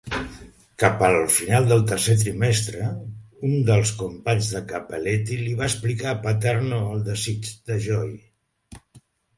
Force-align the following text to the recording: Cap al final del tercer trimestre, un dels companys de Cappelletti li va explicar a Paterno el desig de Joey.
Cap 0.83 1.03
al 1.07 1.17
final 1.33 1.67
del 1.71 1.83
tercer 1.91 2.15
trimestre, 2.21 2.89
un 3.51 3.55
dels 3.69 3.93
companys 4.01 4.51
de 4.57 4.63
Cappelletti 4.73 5.41
li 5.45 5.55
va 5.61 5.69
explicar 5.71 6.11
a 6.15 6.19
Paterno 6.27 6.85
el 6.97 7.09
desig 7.13 7.55
de 7.71 7.81
Joey. 7.89 8.21